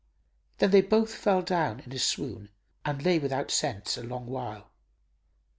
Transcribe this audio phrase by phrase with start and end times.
[0.57, 2.49] Then they both fell down in a swoon
[2.83, 4.71] and lay without sense a long while.